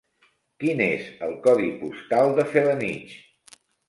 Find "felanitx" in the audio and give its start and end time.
2.55-3.59